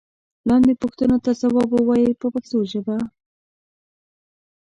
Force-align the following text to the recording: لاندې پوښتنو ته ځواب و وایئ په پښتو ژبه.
لاندې 0.49 0.79
پوښتنو 0.81 1.17
ته 1.25 1.31
ځواب 1.41 1.69
و 1.73 1.77
وایئ 1.87 2.11
په 2.21 2.27
پښتو 2.33 2.57
ژبه. 2.71 2.97